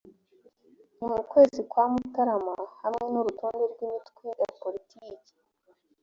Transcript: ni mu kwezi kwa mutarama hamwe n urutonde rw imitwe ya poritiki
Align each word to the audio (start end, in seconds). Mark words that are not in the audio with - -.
ni 0.99 1.05
mu 1.13 1.21
kwezi 1.31 1.59
kwa 1.71 1.85
mutarama 1.91 2.55
hamwe 2.81 3.03
n 3.11 3.13
urutonde 3.21 3.63
rw 3.71 3.79
imitwe 3.87 4.25
ya 4.39 4.47
poritiki 4.59 5.33